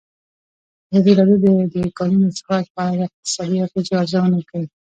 ازادي 0.93 1.11
راډیو 1.19 1.37
د 1.43 1.45
د 1.73 1.75
کانونو 1.97 2.25
استخراج 2.31 2.65
په 2.75 2.81
اړه 2.91 2.97
د 2.99 3.07
اقتصادي 3.09 3.57
اغېزو 3.65 3.99
ارزونه 4.01 4.39
کړې. 4.49 4.65